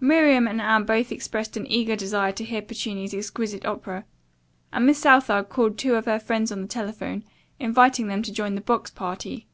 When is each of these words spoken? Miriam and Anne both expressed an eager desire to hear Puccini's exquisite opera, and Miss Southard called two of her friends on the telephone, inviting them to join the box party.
Miriam 0.00 0.48
and 0.48 0.62
Anne 0.62 0.86
both 0.86 1.12
expressed 1.12 1.58
an 1.58 1.66
eager 1.70 1.94
desire 1.94 2.32
to 2.32 2.42
hear 2.44 2.62
Puccini's 2.62 3.12
exquisite 3.12 3.66
opera, 3.66 4.06
and 4.72 4.86
Miss 4.86 5.00
Southard 5.00 5.50
called 5.50 5.76
two 5.76 5.94
of 5.96 6.06
her 6.06 6.18
friends 6.18 6.50
on 6.50 6.62
the 6.62 6.66
telephone, 6.68 7.22
inviting 7.60 8.06
them 8.06 8.22
to 8.22 8.32
join 8.32 8.54
the 8.54 8.62
box 8.62 8.90
party. 8.90 9.46